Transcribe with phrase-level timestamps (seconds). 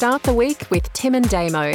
[0.00, 1.74] Start the week with Tim and Damo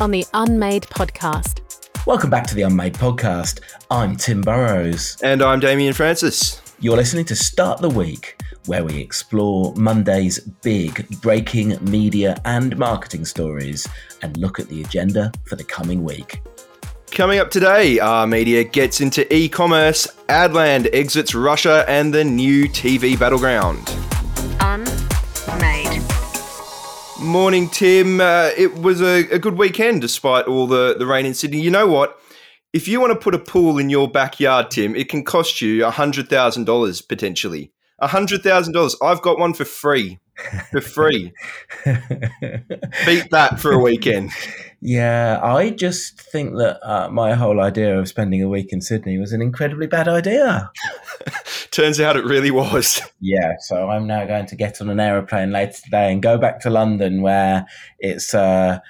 [0.00, 1.60] on the Unmade podcast.
[2.06, 3.58] Welcome back to the Unmade podcast.
[3.90, 5.20] I'm Tim Burrowes.
[5.24, 6.62] And I'm Damian Francis.
[6.78, 13.24] You're listening to Start the Week, where we explore Monday's big breaking media and marketing
[13.24, 13.88] stories
[14.22, 16.42] and look at the agenda for the coming week.
[17.10, 22.68] Coming up today, Are Media gets into e commerce, Adland exits Russia, and the new
[22.68, 23.92] TV battleground.
[24.60, 25.03] Unmade.
[27.24, 28.20] Morning, Tim.
[28.20, 31.60] Uh, it was a, a, good weekend despite all the, the rain in Sydney.
[31.60, 32.20] You know what?
[32.74, 35.82] If you want to put a pool in your backyard, Tim, it can cost you
[35.84, 37.72] $100,000 potentially.
[38.02, 38.94] $100,000.
[39.02, 40.18] I've got one for free.
[40.70, 41.32] For free.
[41.84, 44.30] Beat that for a weekend.
[44.86, 49.16] Yeah, I just think that uh, my whole idea of spending a week in Sydney
[49.16, 50.70] was an incredibly bad idea.
[51.70, 53.00] Turns out it really was.
[53.18, 56.60] Yeah, so I'm now going to get on an aeroplane later today and go back
[56.60, 57.64] to London where
[57.98, 58.80] it's uh,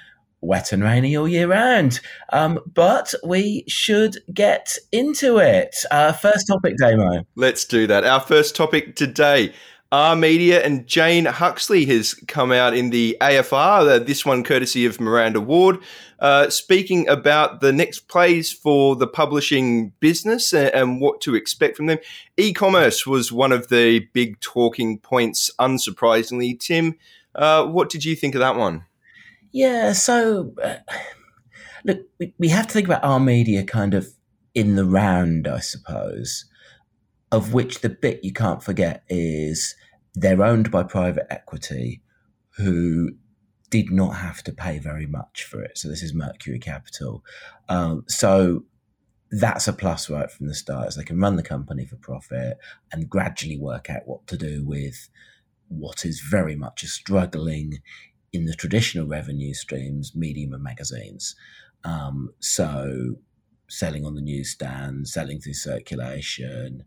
[0.41, 2.01] wet and rainy all year round.
[2.33, 5.77] Um, but we should get into it.
[5.91, 7.23] Uh, first topic, Damo.
[7.35, 8.03] Let's do that.
[8.03, 9.53] Our first topic today.
[9.91, 14.99] Are Media and Jane Huxley has come out in the AFR, this one courtesy of
[14.99, 15.77] Miranda Ward,
[16.19, 21.77] uh, speaking about the next plays for the publishing business and, and what to expect
[21.77, 21.99] from them.
[22.35, 26.59] E commerce was one of the big talking points, unsurprisingly.
[26.59, 26.95] Tim,
[27.35, 28.85] uh, what did you think of that one?
[29.51, 30.77] Yeah, so uh,
[31.85, 34.09] look, we, we have to think about Are Media kind of
[34.55, 36.45] in the round, I suppose,
[37.31, 39.75] of which the bit you can't forget is
[40.13, 42.01] they're owned by private equity
[42.57, 43.11] who
[43.69, 45.77] did not have to pay very much for it.
[45.77, 47.23] So this is Mercury Capital.
[47.67, 48.63] Um, so
[49.31, 50.93] that's a plus right from the start.
[50.93, 52.57] So they can run the company for profit
[52.91, 55.09] and gradually work out what to do with
[55.67, 57.79] what is very much a struggling
[58.31, 61.35] in the traditional revenue streams, medium and magazines.
[61.83, 63.15] Um, so
[63.67, 66.83] selling on the newsstand, selling through circulation,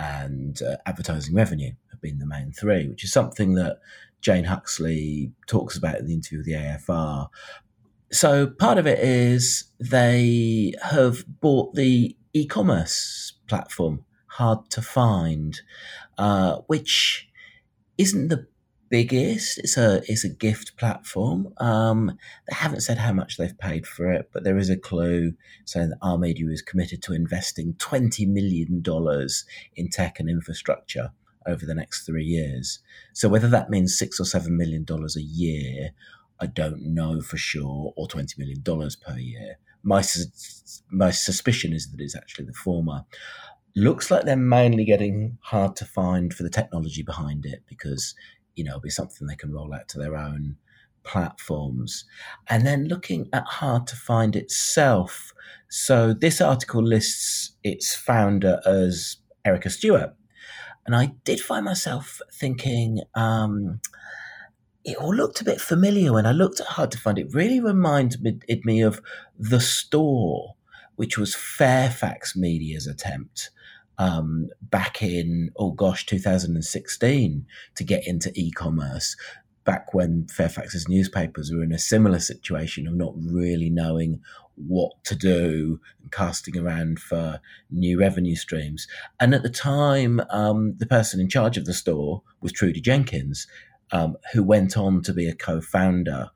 [0.00, 3.78] and uh, advertising revenue have been the main three, which is something that
[4.20, 7.28] Jane Huxley talks about in the interview with the AFR.
[8.10, 15.60] So part of it is they have bought the e-commerce platform Hard to Find,
[16.16, 17.28] uh, which
[17.98, 18.46] isn't the
[18.90, 19.58] biggest.
[19.58, 21.54] It's a it's a gift platform.
[21.58, 22.18] Um,
[22.48, 25.32] they haven't said how much they've paid for it, but there is a clue
[25.64, 31.12] saying that media is committed to investing twenty million dollars in tech and infrastructure
[31.46, 32.80] over the next three years.
[33.14, 35.90] So whether that means six or seven million dollars a year,
[36.40, 39.58] I don't know for sure, or twenty million dollars per year.
[39.82, 40.02] My
[40.90, 43.04] my suspicion is that it's actually the former.
[43.76, 48.16] Looks like they're mainly getting hard to find for the technology behind it because
[48.60, 50.54] you know, be something they can roll out to their own
[51.02, 52.04] platforms.
[52.46, 55.32] And then looking at Hard to Find itself.
[55.70, 59.16] So this article lists its founder as
[59.46, 60.14] Erica Stewart.
[60.84, 63.80] And I did find myself thinking, um,
[64.84, 67.18] it all looked a bit familiar when I looked at Hard to Find.
[67.18, 69.00] It really reminded me, me of
[69.38, 70.54] The Store,
[70.96, 73.48] which was Fairfax Media's attempt
[74.00, 77.46] um, back in, oh gosh, 2016
[77.76, 79.14] to get into e commerce.
[79.64, 84.20] Back when Fairfax's newspapers were in a similar situation of not really knowing
[84.56, 87.40] what to do and casting around for
[87.70, 88.88] new revenue streams.
[89.20, 93.46] And at the time, um, the person in charge of the store was Trudy Jenkins,
[93.92, 96.30] um, who went on to be a co founder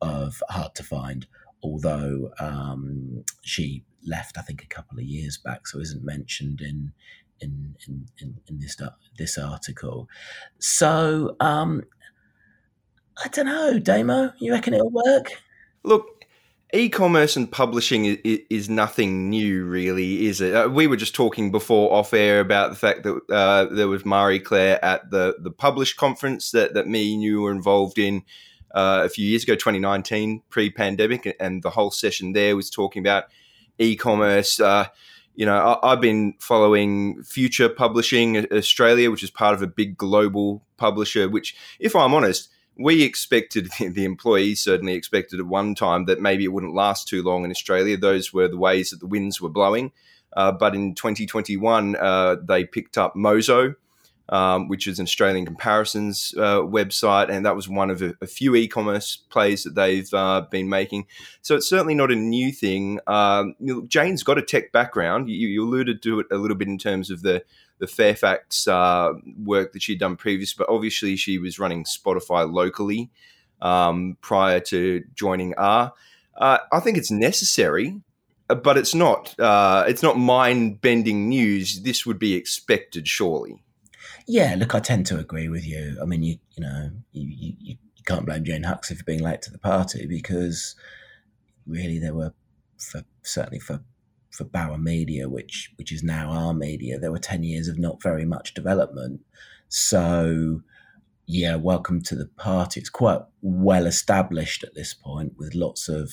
[0.00, 1.26] of Hard to Find,
[1.62, 6.92] although um, she left, I think, a couple of years back, so isn't mentioned in
[7.40, 8.76] in in, in, in this
[9.18, 10.08] this article.
[10.58, 11.82] So um,
[13.22, 14.32] I don't know, Damo.
[14.38, 15.42] You reckon it'll work?
[15.82, 16.24] Look,
[16.72, 20.54] e-commerce and publishing is, is, nothing new, really, is it?
[20.54, 24.04] Uh, we were just talking before off air about the fact that uh, there was
[24.04, 28.22] Marie Claire at the the Publish conference that that me and you were involved in.
[28.72, 33.24] Uh, a few years ago, 2019, pre-pandemic, and the whole session there was talking about
[33.80, 34.60] e-commerce.
[34.60, 34.86] Uh,
[35.34, 39.96] you know, I, have been following Future Publishing Australia, which is part of a big
[39.96, 41.28] global publisher.
[41.28, 46.44] Which, if I'm honest, we expected the employees certainly expected at one time that maybe
[46.44, 47.96] it wouldn't last too long in Australia.
[47.96, 49.92] Those were the ways that the winds were blowing.
[50.36, 53.74] Uh, but in 2021, uh, they picked up Mozo,
[54.30, 58.26] um, which is an Australian comparisons uh, website, and that was one of a, a
[58.26, 61.06] few e-commerce plays that they've uh, been making.
[61.42, 63.00] So it's certainly not a new thing.
[63.06, 65.28] Um, you know, Jane's got a tech background.
[65.28, 67.44] You, you, alluded to it a little bit in terms of the
[67.78, 69.12] the Fairfax uh,
[69.42, 73.10] work that she'd done previous, but obviously she was running Spotify locally.
[73.62, 75.92] um, prior to joining Are.
[76.36, 78.00] Uh, I think it's necessary,
[78.48, 79.38] uh, but it's not.
[79.38, 81.82] Uh, it's not mind-bending news.
[81.82, 83.62] This would be expected, surely.
[84.32, 85.98] Yeah, look, I tend to agree with you.
[86.00, 89.42] I mean, you you know, you you, you can't blame Jane Huxley for being late
[89.42, 90.76] to the party because
[91.66, 92.32] really there were,
[92.78, 93.80] for, certainly for
[94.30, 98.00] for Bauer Media, which which is now Are Media, there were ten years of not
[98.00, 99.20] very much development.
[99.68, 100.60] So
[101.26, 102.78] yeah, welcome to the party.
[102.78, 106.12] It's quite well established at this point with lots of,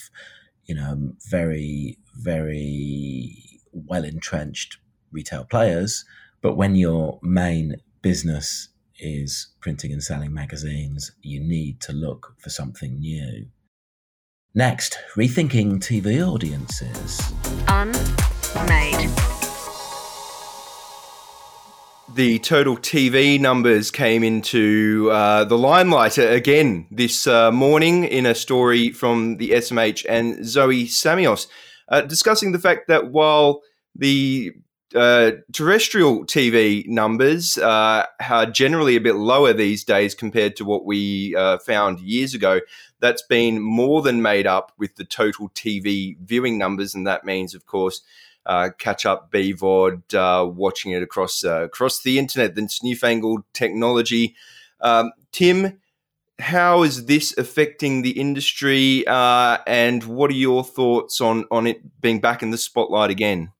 [0.65, 4.79] you know, very, very well entrenched
[5.11, 6.03] retail players.
[6.41, 7.75] But when your main
[8.07, 8.69] business
[8.99, 13.47] is printing and selling magazines, you need to look for something new.
[14.55, 17.19] Next, rethinking TV audiences.
[17.67, 19.09] Unmade
[22.15, 28.33] the total TV numbers came into uh, the limelight again this uh, morning in a
[28.33, 31.47] story from the SMH and Zoe Samios,
[31.89, 33.61] uh, discussing the fact that while
[33.93, 34.53] the
[34.95, 40.85] uh, terrestrial TV numbers uh, are generally a bit lower these days compared to what
[40.85, 42.61] we uh, found years ago.
[42.99, 47.53] That's been more than made up with the total TV viewing numbers, and that means,
[47.53, 48.01] of course,
[48.45, 52.55] uh, catch up BVOD, uh, watching it across uh, across the internet.
[52.55, 54.35] This newfangled technology.
[54.79, 55.79] Um, Tim,
[56.39, 62.21] how is this affecting the industry, and what are your thoughts on on it being
[62.21, 63.51] back in the spotlight again?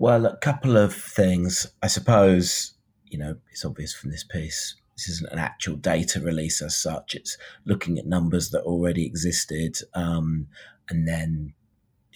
[0.00, 1.66] Well, a couple of things.
[1.82, 2.72] I suppose
[3.10, 4.74] you know it's obvious from this piece.
[4.96, 7.14] This isn't an actual data release as such.
[7.14, 7.36] It's
[7.66, 10.46] looking at numbers that already existed, um,
[10.88, 11.52] and then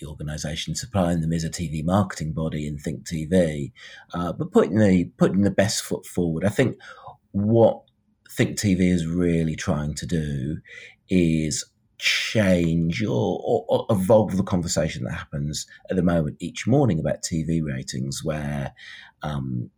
[0.00, 3.72] the organisation supplying them is a TV marketing body in Think TV,
[4.14, 6.42] uh, but putting the putting the best foot forward.
[6.42, 6.78] I think
[7.32, 7.82] what
[8.30, 10.56] Think TV is really trying to do
[11.10, 11.66] is
[11.98, 17.22] change or, or, or, evolve the conversation that happens at the moment each morning about
[17.22, 18.72] TV ratings, where
[19.22, 19.70] um,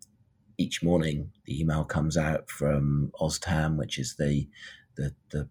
[0.59, 4.49] each morning the email comes out from OzTAM, which is the
[4.97, 5.49] the, the,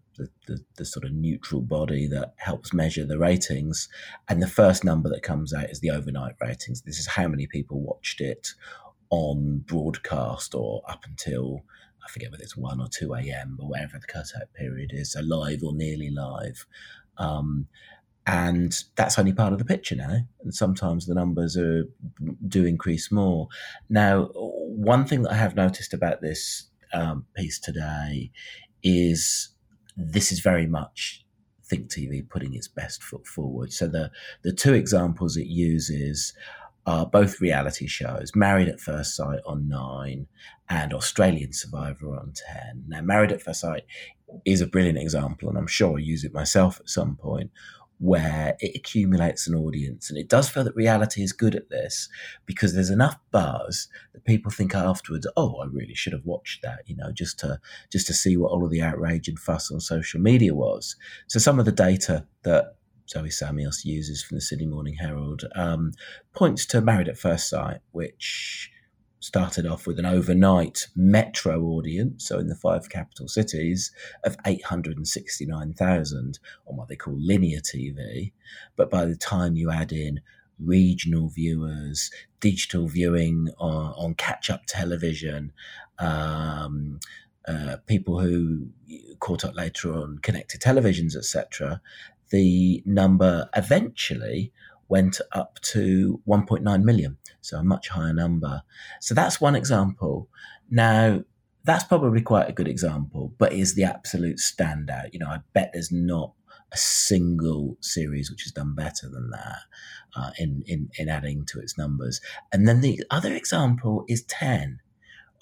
[0.48, 3.88] the, the, sort of neutral body that helps measure the ratings.
[4.28, 6.82] And the first number that comes out is the overnight ratings.
[6.82, 8.48] This is how many people watched it
[9.10, 11.62] on broadcast or up until,
[12.06, 15.20] I forget whether it's 1 or 2 a.m., but whatever the cutout period is, so
[15.20, 16.66] live or nearly live.
[17.18, 17.66] Um,
[18.26, 20.18] and that's only part of the picture now.
[20.42, 21.84] And sometimes the numbers are,
[22.48, 23.48] do increase more.
[23.88, 28.30] Now, one thing that I have noticed about this um, piece today
[28.82, 29.50] is
[29.96, 31.24] this is very much
[31.68, 33.72] Think TV putting its best foot forward.
[33.72, 34.12] So the
[34.42, 36.32] the two examples it uses
[36.86, 40.26] are both reality shows: Married at First Sight on Nine
[40.68, 42.84] and Australian Survivor on Ten.
[42.88, 43.84] Now, Married at First Sight
[44.44, 47.50] is a brilliant example, and I'm sure I'll use it myself at some point,
[47.98, 50.10] where it accumulates an audience.
[50.10, 52.08] And it does feel that reality is good at this
[52.44, 56.80] because there's enough buzz that people think afterwards, oh, I really should have watched that,
[56.86, 57.58] you know, just to
[57.90, 60.96] just to see what all of the outrage and fuss on social media was.
[61.28, 62.76] So some of the data that
[63.08, 65.92] Zoe Samios uses from the Sydney Morning Herald um,
[66.32, 68.70] points to Married at First Sight, which
[69.20, 73.90] started off with an overnight metro audience, so in the five capital cities,
[74.24, 78.32] of 869,000 on what they call linear TV.
[78.76, 80.20] But by the time you add in
[80.58, 85.52] regional viewers, digital viewing on, on catch up television,
[85.98, 87.00] um,
[87.48, 88.68] uh, people who
[89.20, 91.80] caught up later on connected televisions, etc.,
[92.30, 94.52] the number eventually
[94.88, 98.62] went up to 1.9 million, so a much higher number.
[99.00, 100.28] So that's one example.
[100.70, 101.24] Now,
[101.64, 105.12] that's probably quite a good example, but is the absolute standout.
[105.12, 106.32] You know, I bet there's not
[106.72, 109.58] a single series which has done better than that
[110.16, 112.20] uh, in, in, in adding to its numbers.
[112.52, 114.80] And then the other example is 10,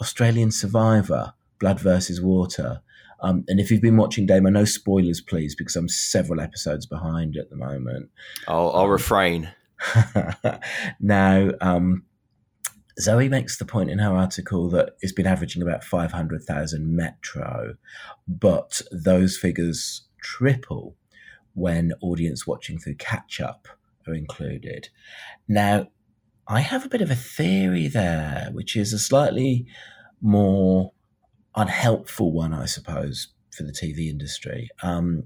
[0.01, 2.83] Australian Survivor, Blood versus Water.
[3.25, 7.37] Um, and if you've been watching Damo, no spoilers, please, because I'm several episodes behind
[7.39, 8.11] at the moment.
[8.47, 9.53] I'll, I'll um, refrain.
[11.01, 12.05] now, um,
[13.01, 17.77] Zoe makes the point in her article that it's been averaging about 500,000 metro,
[18.29, 20.95] but those figures triple
[21.55, 23.69] when audience watching through catch up
[24.07, 24.91] are included.
[25.49, 25.89] Now,
[26.47, 29.67] I have a bit of a theory there, which is a slightly
[30.21, 30.93] more
[31.57, 34.69] unhelpful one, I suppose, for the TV industry.
[34.83, 35.25] Um,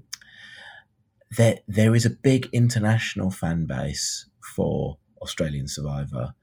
[1.37, 6.33] there, there is a big international fan base for Australian Survivor,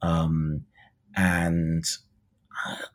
[0.00, 0.64] um,
[1.16, 1.84] and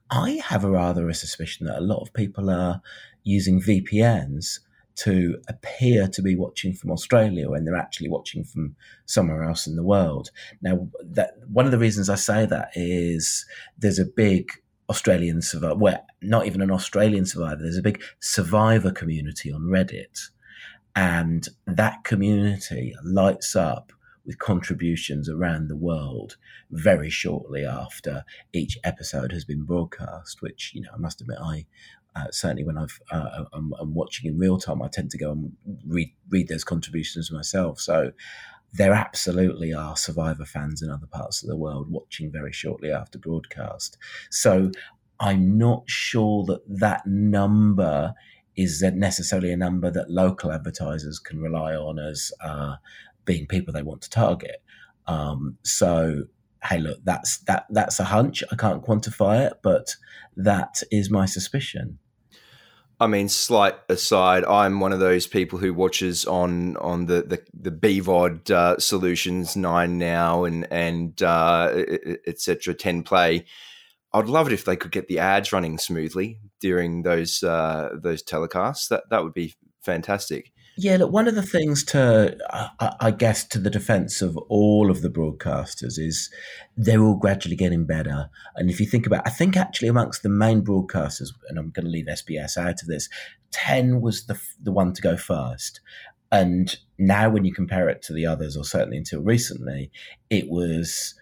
[0.10, 2.82] I have a rather a suspicion that a lot of people are
[3.24, 4.60] using VPNs
[4.98, 8.76] to appear to be watching from Australia when they're actually watching from
[9.06, 10.32] somewhere else in the world.
[10.62, 13.46] Now, that one of the reasons I say that is
[13.78, 14.50] there's a big
[14.90, 20.30] Australian survivor, well, not even an Australian survivor, there's a big survivor community on Reddit.
[20.96, 23.92] And that community lights up
[24.26, 26.36] with contributions around the world
[26.72, 31.66] very shortly after each episode has been broadcast, which, you know, I must admit, I
[32.16, 35.32] uh, certainly when I've uh, I'm, I'm, watching in real time, I tend to go
[35.32, 35.52] and
[35.86, 37.80] read read those contributions myself.
[37.80, 38.12] So
[38.74, 43.18] there absolutely are Survivor fans in other parts of the world watching very shortly after
[43.18, 43.98] broadcast.
[44.30, 44.72] So
[45.20, 48.14] I'm not sure that that number
[48.56, 52.76] is necessarily a number that local advertisers can rely on as uh,
[53.26, 54.62] being people they want to target.
[55.06, 56.24] Um, so
[56.64, 58.44] hey, look, that's that that's a hunch.
[58.52, 59.96] I can't quantify it, but
[60.36, 62.00] that is my suspicion.
[63.00, 67.44] I mean, slight aside, I'm one of those people who watches on on the the,
[67.54, 71.84] the BVOD uh, solutions nine now and and uh,
[72.26, 72.74] etc.
[72.74, 73.46] Ten play.
[74.14, 78.24] I'd love it if they could get the ads running smoothly during those uh, those
[78.24, 78.88] telecasts.
[78.88, 80.52] That that would be fantastic.
[80.80, 82.38] Yeah, look, one of the things to,
[83.00, 86.30] I, guess, to the defense of all of the broadcasters is
[86.76, 88.30] they're all gradually getting better.
[88.56, 91.86] And if you think about, I think actually amongst the main broadcasters, and I'm going
[91.86, 93.10] to leave SBS out of this,
[93.52, 95.82] 10 was the, the one to go first.
[96.32, 99.92] And now when you compare it to the others, or certainly until recently,
[100.30, 101.16] it was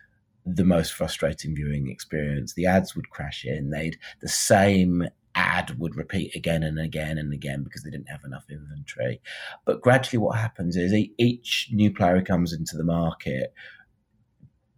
[0.46, 2.54] the most frustrating viewing experience.
[2.54, 3.70] The ads would crash in.
[3.70, 8.24] They'd the same ad would repeat again and again and again because they didn't have
[8.24, 9.22] enough inventory.
[9.66, 13.54] But gradually, what happens is each new player who comes into the market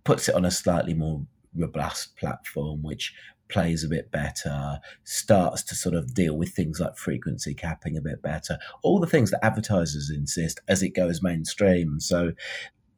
[0.04, 3.14] puts it on a slightly more robust platform, which
[3.50, 8.02] plays a bit better, starts to sort of deal with things like frequency capping a
[8.02, 12.00] bit better, all the things that advertisers insist as it goes mainstream.
[12.00, 12.32] So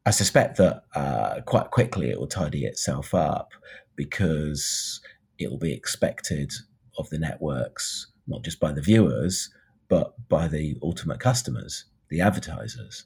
[0.06, 3.52] I suspect that uh, quite quickly it will tidy itself up
[3.96, 5.02] because
[5.38, 6.52] it will be expected
[7.00, 9.50] of the networks, not just by the viewers,
[9.88, 13.06] but by the ultimate customers, the advertisers.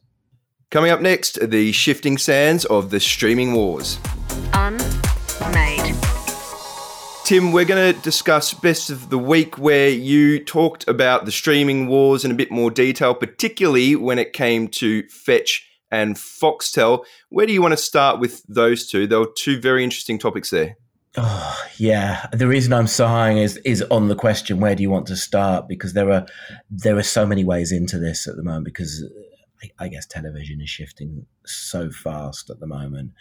[0.72, 4.00] Coming up next, the shifting sands of the streaming wars.
[4.54, 5.96] Unmade.
[7.26, 11.88] Tim, we're going to discuss best of the week where you talked about the streaming
[11.88, 17.06] wars in a bit more detail, particularly when it came to Fetch and Foxtel.
[17.30, 19.08] Where do you want to start with those two?
[19.08, 20.76] There were two very interesting topics there.
[21.18, 22.28] Oh, yeah.
[22.32, 25.68] The reason I'm sighing is is on the question where do you want to start
[25.68, 26.26] because there are
[26.70, 29.06] there are so many ways into this at the moment because
[29.64, 33.12] I, I guess television is shifting so fast at the moment.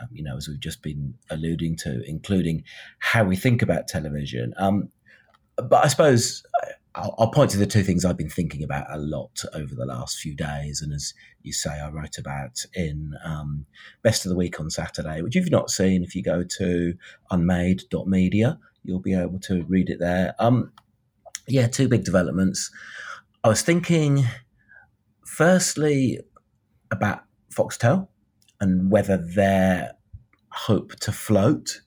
[0.00, 2.64] Um, you know, as we've just been alluding to, including
[2.98, 4.54] how we think about television.
[4.56, 4.88] Um,
[5.56, 6.42] but I suppose
[6.94, 9.86] I'll, I'll, point to the two things I've been thinking about a lot over the
[9.86, 13.66] last few days, and as you say, I wrote about in um,
[14.02, 16.94] Best of the Week on Saturday, which if you've not seen, if you go to
[17.30, 20.34] unmade.media, you'll be able to read it there.
[20.38, 20.72] Um,
[21.48, 22.70] yeah, two big developments.
[23.42, 24.24] I was thinking,
[25.24, 26.20] firstly,
[26.90, 28.08] about Foxtel
[28.60, 29.92] and whether their
[30.50, 31.80] hope to float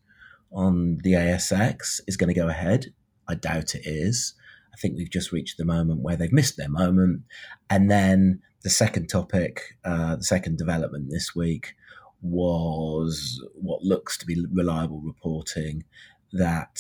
[0.52, 2.88] on the ASX is going to go ahead.
[3.28, 4.34] I doubt it is.
[4.76, 7.22] I think we've just reached the moment where they've missed their moment.
[7.70, 11.76] And then the second topic, uh, the second development this week
[12.22, 15.86] was what looks to be reliable reporting
[16.34, 16.76] that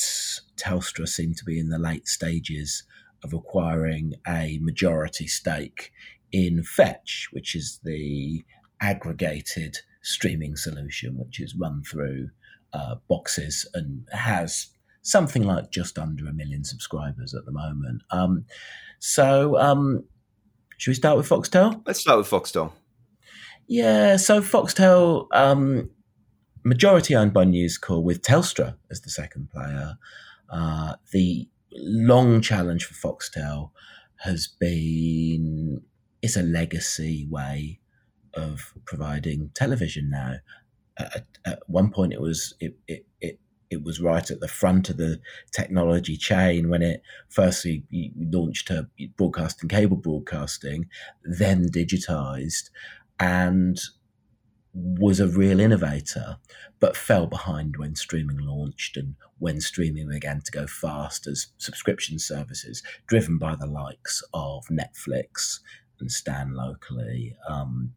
[0.57, 2.83] Telstra seemed to be in the late stages
[3.23, 5.93] of acquiring a majority stake
[6.33, 8.43] in Fetch, which is the
[8.81, 12.29] aggregated streaming solution, which is run through
[12.73, 14.67] uh, boxes and has
[15.05, 18.01] something like just under a million subscribers at the moment.
[18.09, 18.45] Um,
[18.99, 20.03] so, um,
[20.77, 21.81] should we start with Foxtel?
[21.85, 22.73] Let's start with Foxtel.
[23.67, 25.91] Yeah, so Foxtel, um,
[26.63, 29.97] majority owned by News Corp with Telstra as the second player.
[30.49, 33.69] Uh, the long challenge for Foxtel
[34.17, 35.81] has been
[36.21, 37.79] it's a legacy way
[38.33, 40.37] of providing television now.
[40.97, 43.39] At, at one point, it was it, it, it
[43.75, 45.19] it was right at the front of the
[45.51, 47.83] technology chain when it firstly
[48.17, 50.87] launched to broadcasting, cable broadcasting,
[51.23, 52.71] then digitized,
[53.19, 53.79] and
[54.73, 56.37] was a real innovator,
[56.79, 62.19] but fell behind when streaming launched and when streaming began to go fast as subscription
[62.19, 65.59] services driven by the likes of Netflix
[65.99, 67.35] and Stan locally.
[67.47, 67.93] Um,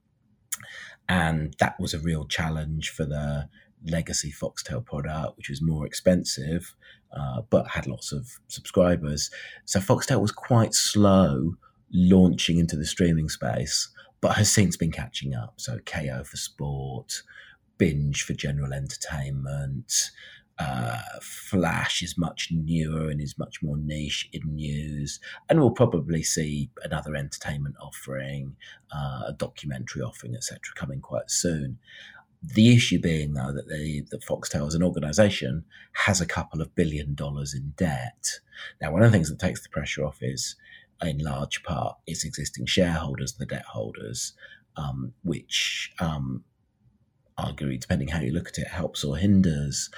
[1.08, 3.49] and that was a real challenge for the
[3.87, 6.75] legacy Foxtel product, which was more expensive,
[7.16, 9.30] uh, but had lots of subscribers.
[9.64, 11.54] So Foxtel was quite slow
[11.92, 13.88] launching into the streaming space,
[14.20, 15.54] but has since been catching up.
[15.56, 17.23] So Kayo for sport,
[17.78, 20.11] Binge for general entertainment.
[20.58, 26.20] Uh, Flash is much newer and is much more niche in news, and we'll probably
[26.25, 28.56] see another entertainment offering,
[28.92, 31.78] uh, a documentary offering, etc., coming quite soon.
[32.42, 35.64] The issue being, though, that the that Foxtel as an organisation
[36.07, 38.40] has a couple of billion dollars in debt.
[38.80, 40.57] Now, one of the things that takes the pressure off is,
[41.02, 44.35] in large part, its existing shareholders, the debt holders,
[44.76, 46.45] um, which um,
[47.38, 49.90] arguably, depending how you look at it, helps or hinders.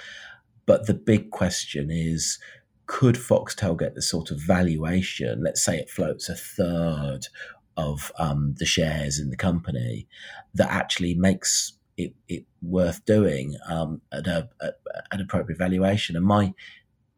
[0.66, 2.38] But the big question is
[2.86, 5.42] could Foxtel get the sort of valuation?
[5.44, 7.28] Let's say it floats a third
[7.76, 10.08] of um, the shares in the company
[10.54, 14.74] that actually makes it, it worth doing um, at a at
[15.12, 16.16] an appropriate valuation.
[16.16, 16.54] And my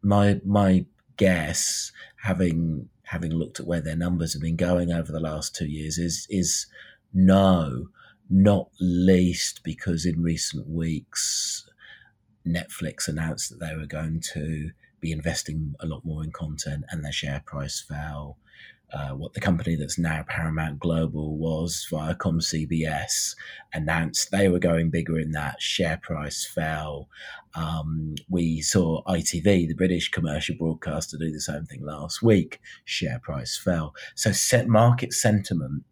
[0.01, 0.85] my my
[1.17, 1.91] guess,
[2.23, 5.97] having having looked at where their numbers have been going over the last two years,
[5.97, 6.67] is is
[7.13, 7.89] no
[8.29, 11.69] not least because in recent weeks,
[12.47, 17.03] Netflix announced that they were going to be investing a lot more in content and
[17.03, 18.37] their share price fell.
[18.93, 23.35] Uh, what the company that's now Paramount Global was, Viacom CBS,
[23.73, 25.59] announced they were going bigger in that.
[25.59, 27.09] Share price fell.
[27.55, 32.59] Um, we saw ITV, the British commercial broadcaster, do the same thing last week.
[32.85, 33.95] Share price fell.
[34.15, 35.83] So set market sentiment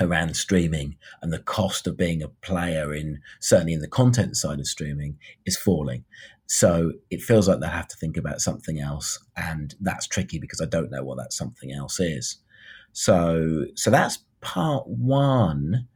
[0.00, 4.58] around streaming and the cost of being a player in certainly in the content side
[4.58, 6.04] of streaming is falling.
[6.46, 10.60] So it feels like they have to think about something else, and that's tricky because
[10.60, 12.38] I don't know what that something else is.
[12.92, 15.88] So so that's part one,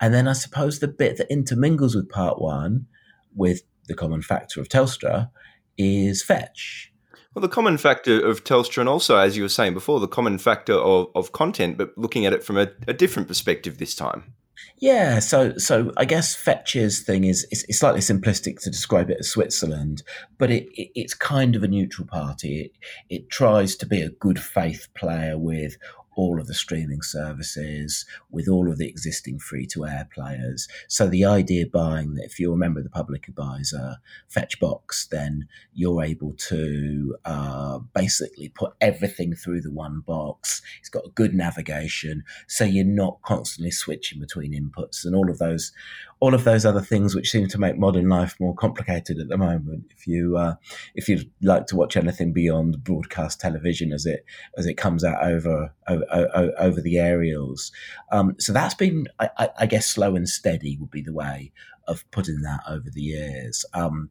[0.00, 2.86] and then I suppose the bit that intermingles with part one,
[3.34, 5.30] with the common factor of Telstra,
[5.78, 6.92] is fetch.
[7.34, 10.38] Well, the common factor of Telstra, and also, as you were saying before, the common
[10.38, 14.34] factor of, of content, but looking at it from a, a different perspective this time.
[14.78, 19.18] Yeah, so so I guess Fetch's thing is it's, it's slightly simplistic to describe it
[19.20, 20.02] as Switzerland,
[20.38, 22.60] but it, it, it's kind of a neutral party.
[22.60, 22.72] It,
[23.08, 25.76] it tries to be a good faith player with
[26.16, 30.68] all of the streaming services, with all of the existing free to air players.
[30.88, 34.00] So the idea buying that if you're a member of the public who buys a
[34.28, 40.62] fetch box, then you're able to uh, basically put everything through the one box.
[40.80, 45.38] It's got a good navigation, so you're not constantly switching between inputs and all of
[45.38, 45.72] those
[46.20, 49.36] all of those other things which seem to make modern life more complicated at the
[49.36, 49.84] moment.
[49.96, 50.54] If you uh,
[50.94, 54.24] if you'd like to watch anything beyond broadcast television as it
[54.56, 57.72] as it comes out over over, over the aerials,
[58.12, 61.52] um, so that's been I, I, guess slow and steady would be the way
[61.86, 63.64] of putting that over the years.
[63.74, 64.10] Um,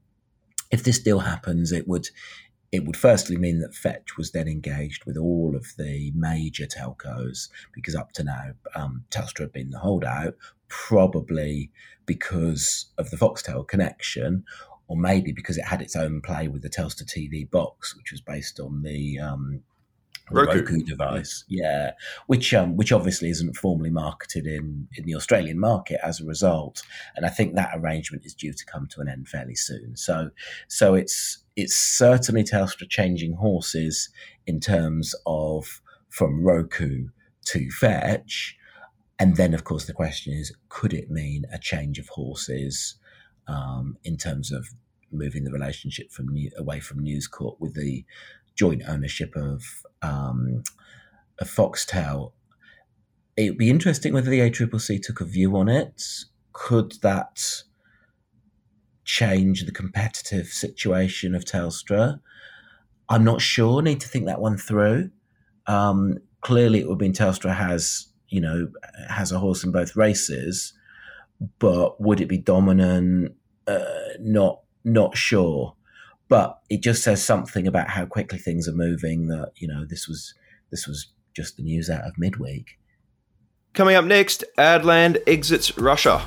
[0.72, 2.10] if this deal happens, it would
[2.74, 7.50] it would firstly mean that Fetch was then engaged with all of the major telcos
[7.72, 10.34] because up to now um, Telstra had been the holdout,
[10.74, 11.72] probably
[12.06, 14.44] because of the Foxtel connection,
[14.88, 18.22] or maybe because it had its own play with the Telstra TV box, which was
[18.22, 19.62] based on the um,
[20.32, 20.60] Roku.
[20.60, 20.84] Roku.
[20.84, 21.44] device.
[21.48, 21.92] Yeah,
[22.28, 26.82] which um, which obviously isn't formally marketed in in the Australian market as a result,
[27.16, 29.96] and I think that arrangement is due to come to an end fairly soon.
[29.96, 30.32] So
[30.68, 34.10] so it's it's certainly Telstra changing horses
[34.48, 37.10] in terms of from Roku
[37.46, 38.58] to Fetch.
[39.20, 42.96] And then, of course, the question is could it mean a change of horses
[43.48, 44.68] um, in terms of
[45.12, 48.04] moving the relationship from new, away from News Corp with the
[48.56, 49.64] joint ownership of,
[50.02, 50.64] um,
[51.40, 52.34] of Foxtel?
[53.36, 56.02] It would be interesting whether the ACCC took a view on it.
[56.52, 57.64] Could that
[59.06, 62.20] change the competitive situation of Telstra?
[63.10, 63.82] I'm not sure.
[63.82, 65.12] Need to think that one through.
[65.68, 68.68] Um, clearly, it would mean Telstra has you know,
[69.10, 70.74] has a horse in both races,
[71.60, 73.36] but would it be dominant?
[73.68, 73.84] Uh,
[74.20, 75.76] not not sure,
[76.30, 79.28] but it just says something about how quickly things are moving.
[79.28, 80.34] That you know, this was
[80.72, 82.80] this was just the news out of midweek.
[83.76, 86.26] Coming up next, Adland exits Russia.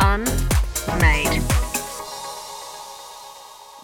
[0.00, 1.55] Unmade.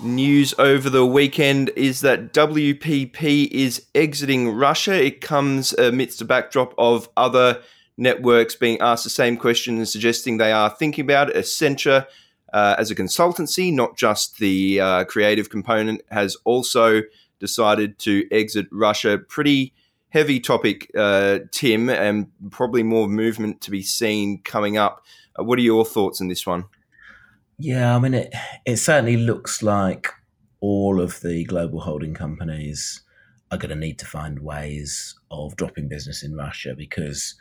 [0.02, 4.94] News over the weekend is that WPP is exiting Russia.
[5.00, 7.62] It comes amidst a backdrop of other
[7.96, 11.36] networks being asked the same question and suggesting they are thinking about it.
[11.36, 12.06] Accenture,
[12.52, 17.02] uh, as a consultancy, not just the uh, creative component, has also
[17.38, 19.18] decided to exit Russia.
[19.18, 19.72] Pretty
[20.08, 25.04] heavy topic, uh, Tim, and probably more movement to be seen coming up.
[25.38, 26.64] Uh, what are your thoughts on this one?
[27.58, 28.34] Yeah, I mean, it,
[28.66, 30.08] it certainly looks like
[30.60, 33.02] all of the global holding companies
[33.50, 37.34] are going to need to find ways of dropping business in Russia because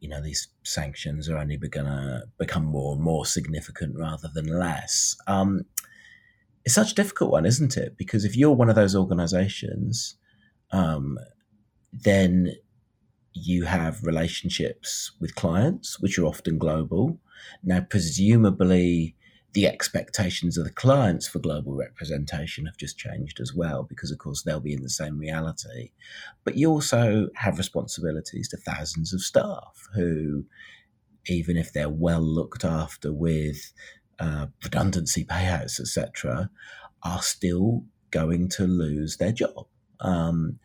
[0.00, 4.46] you know these sanctions are only going to become more and more significant rather than
[4.46, 5.16] less.
[5.26, 5.64] Um,
[6.64, 7.96] it's such a difficult one, isn't it?
[7.96, 10.16] Because if you're one of those organizations,
[10.70, 11.18] um,
[11.92, 12.54] then
[13.32, 17.18] you have relationships with clients, which are often global.
[17.62, 19.16] Now, presumably,
[19.54, 24.18] the expectations of the clients for global representation have just changed as well, because of
[24.18, 25.92] course they'll be in the same reality.
[26.42, 30.44] But you also have responsibilities to thousands of staff who,
[31.26, 33.72] even if they're well looked after with
[34.18, 36.50] uh, redundancy payouts, etc.,
[37.04, 39.66] are still going to lose their job.
[40.00, 40.58] Um,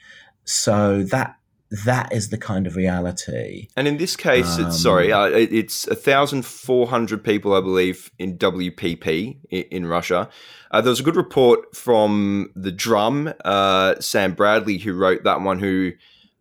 [0.46, 1.36] so that
[1.72, 3.68] that is the kind of reality.
[3.78, 8.12] And in this case, um, it's, sorry, uh, it's thousand four hundred people, I believe,
[8.18, 10.30] in WPP in, in Russia.
[10.72, 15.42] Uh, there was a good report from the Drum, uh, Sam Bradley, who wrote that
[15.42, 15.92] one, who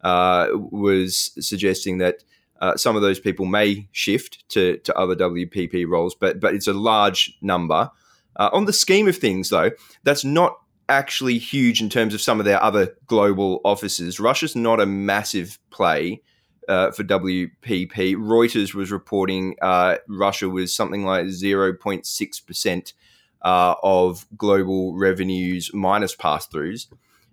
[0.03, 2.25] uh, was suggesting that
[2.61, 6.67] uh, some of those people may shift to, to other WPP roles, but but it's
[6.67, 7.91] a large number.
[8.37, 9.71] Uh, on the scheme of things, though,
[10.05, 14.19] that's not actually huge in terms of some of their other global offices.
[14.19, 16.23] Russia's not a massive play
[16.69, 18.17] uh, for WPP.
[18.17, 22.93] Reuters was reporting uh, Russia was something like 0.6%
[23.43, 26.87] uh, of global revenues minus pass throughs.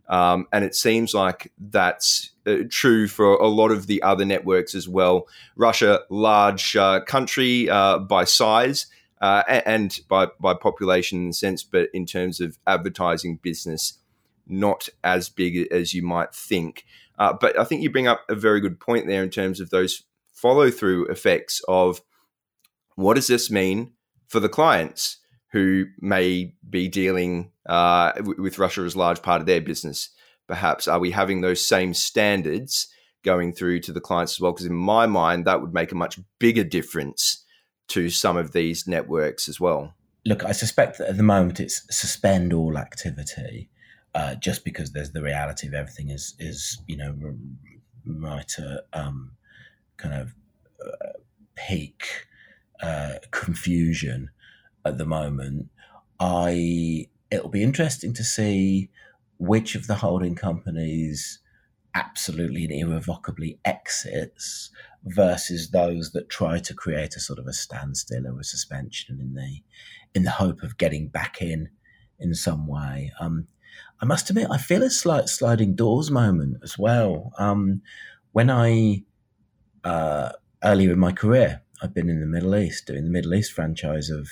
[0.08, 4.76] Um, and it seems like that's uh, true for a lot of the other networks
[4.76, 5.28] as well.
[5.56, 8.86] Russia, large uh, country uh, by size
[9.22, 14.00] uh, and by, by population in a sense, but in terms of advertising business,
[14.48, 16.86] not as big as you might think.
[17.18, 19.70] Uh, but I think you bring up a very good point there in terms of
[19.70, 22.02] those follow through effects of
[22.96, 23.94] what does this mean
[24.28, 25.18] for the clients
[25.52, 30.10] who may be dealing uh, with Russia as a large part of their business.
[30.48, 32.88] Perhaps are we having those same standards
[33.24, 34.52] going through to the clients as well?
[34.52, 37.45] Because in my mind, that would make a much bigger difference
[37.88, 39.94] to some of these networks as well.
[40.26, 43.70] Look, I suspect that at the moment it's suspend all activity,
[44.16, 47.16] uh, just because there's the reality of everything is is you know
[48.06, 49.32] right at um,
[49.98, 50.36] kind of
[50.84, 51.20] uh,
[51.56, 52.28] peak
[52.82, 54.30] uh, confusion
[54.84, 55.70] at the moment.
[56.20, 58.90] I it'll be interesting to see
[59.38, 61.40] which of the holding companies
[61.94, 64.70] absolutely and irrevocably exits
[65.06, 69.36] versus those that try to create a sort of a standstill or a suspension in
[69.36, 69.62] the
[70.14, 71.70] in the hope of getting back in
[72.20, 73.12] in some way.
[73.20, 73.48] Um,
[74.02, 77.32] I must admit, I feel a slight sliding doors moment as well.
[77.38, 77.82] Um,
[78.32, 79.04] when I
[79.84, 80.32] uh,
[80.64, 84.10] earlier in my career, I've been in the Middle East doing the Middle East franchise
[84.10, 84.30] of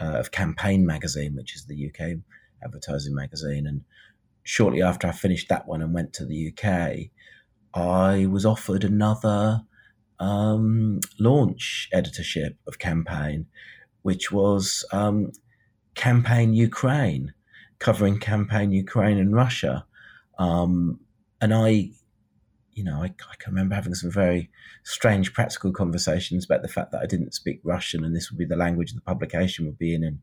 [0.00, 2.18] uh, of Campaign magazine, which is the UK
[2.62, 3.66] advertising magazine.
[3.66, 3.82] And
[4.42, 7.10] shortly after I finished that one and went to the UK,
[7.74, 9.62] I was offered another
[10.20, 13.46] um, launch editorship of Campaign,
[14.02, 15.32] which was um,
[15.94, 17.32] Campaign Ukraine,
[17.78, 19.86] covering Campaign Ukraine and Russia.
[20.38, 21.00] Um,
[21.40, 21.90] and I,
[22.72, 24.50] you know, I, I, can remember having some very
[24.84, 28.44] strange practical conversations about the fact that I didn't speak Russian and this would be
[28.44, 30.20] the language the publication would be in, and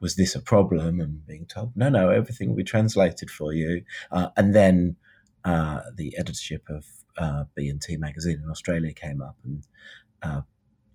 [0.00, 1.00] was this a problem?
[1.00, 3.84] And being told, no, no, everything will be translated for you.
[4.10, 4.96] Uh, and then
[5.44, 6.86] uh, the editorship of
[7.18, 9.66] uh, B&T magazine in Australia came up, and
[10.22, 10.42] uh,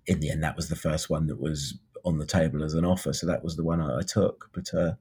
[0.06, 2.84] in the end, that was the first one that was on the table as an
[2.84, 3.12] offer.
[3.12, 4.48] So that was the one I, I took.
[4.54, 4.92] But uh,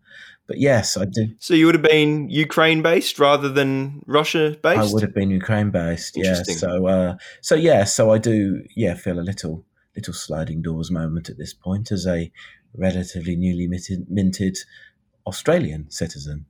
[0.47, 1.35] but yes, I did.
[1.39, 4.79] So you would have been Ukraine based rather than Russia based.
[4.79, 6.17] I would have been Ukraine based.
[6.17, 6.41] Yeah.
[6.43, 7.83] So uh, so yeah.
[7.83, 9.63] So I do yeah feel a little
[9.95, 12.31] little sliding doors moment at this point as a
[12.77, 14.57] relatively newly minted, minted
[15.25, 16.45] Australian citizen.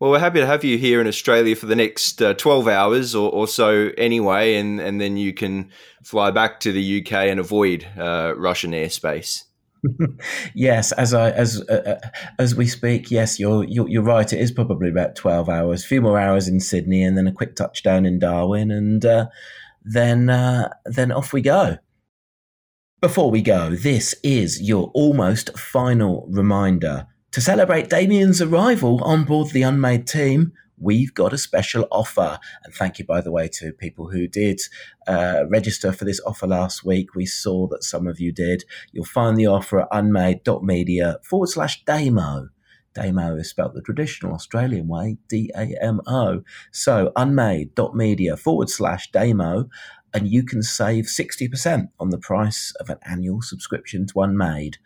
[0.00, 3.14] Well, we're happy to have you here in Australia for the next uh, 12 hours
[3.16, 5.70] or, or, so anyway, and, and then you can
[6.04, 9.42] fly back to the UK and avoid uh, Russian airspace.
[10.54, 14.32] yes, as I as uh, uh, as we speak, yes, you're, you're, you're right.
[14.32, 17.32] It is probably about twelve hours, a few more hours in Sydney, and then a
[17.32, 19.26] quick touchdown in Darwin, and uh,
[19.84, 21.78] then uh, then off we go.
[23.00, 29.50] Before we go, this is your almost final reminder to celebrate Damian's arrival on board
[29.50, 32.38] the Unmade team, we've got a special offer.
[32.64, 34.60] And thank you, by the way, to people who did
[35.06, 37.14] uh, register for this offer last week.
[37.14, 38.64] We saw that some of you did.
[38.92, 42.48] You'll find the offer at unmade.media forward slash demo.
[42.94, 46.42] Damo is spelled the traditional Australian way, D A M O.
[46.72, 49.68] So unmade.media forward slash damo,
[50.14, 54.78] and you can save 60% on the price of an annual subscription to Unmade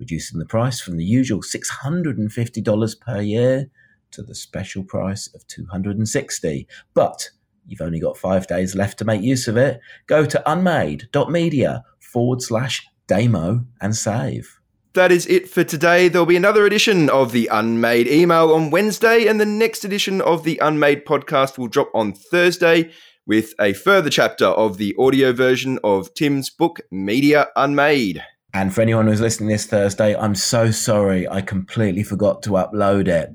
[0.00, 3.70] reducing the price from the usual $650 per year
[4.10, 6.66] to the special price of 260.
[6.94, 7.30] But
[7.66, 9.80] you've only got five days left to make use of it.
[10.08, 14.58] Go to unmade.media forward slash damo and save.
[14.94, 16.08] That is it for today.
[16.08, 20.42] There'll be another edition of the Unmade email on Wednesday, and the next edition of
[20.42, 22.90] the Unmade podcast will drop on Thursday
[23.24, 28.24] with a further chapter of the audio version of Tim's book, Media Unmade.
[28.52, 33.06] And for anyone who's listening this Thursday, I'm so sorry I completely forgot to upload
[33.06, 33.30] it.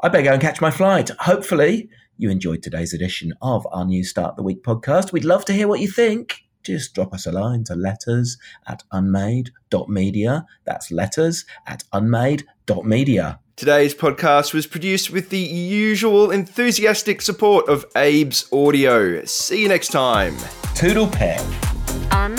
[0.00, 1.10] I better go and catch my flight.
[1.20, 5.12] Hopefully, you enjoyed today's edition of our new Start the Week podcast.
[5.12, 6.42] We'd love to hear what you think.
[6.62, 10.46] Just drop us a line to letters at unmade.media.
[10.64, 13.40] That's letters at unmade.media.
[13.56, 19.24] Today's podcast was produced with the usual enthusiastic support of Abe's Audio.
[19.24, 20.36] See you next time.
[20.76, 21.40] Toodle pip.
[22.12, 22.36] Un